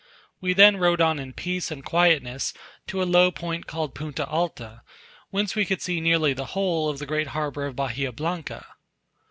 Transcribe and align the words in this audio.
We 0.41 0.53
then 0.53 0.77
rode 0.77 0.99
on 0.99 1.19
in 1.19 1.31
peace 1.31 1.69
and 1.69 1.85
quietness 1.85 2.55
to 2.87 3.03
a 3.03 3.03
low 3.03 3.29
point 3.29 3.67
called 3.67 3.93
Punta 3.93 4.25
Alta, 4.25 4.81
whence 5.29 5.53
we 5.55 5.63
could 5.63 5.83
see 5.83 6.01
nearly 6.01 6.33
the 6.33 6.45
whole 6.57 6.89
of 6.89 6.97
the 6.97 7.05
great 7.05 7.27
harbour 7.37 7.67
of 7.67 7.75
Bahia 7.75 8.11
Blanca. 8.11 8.65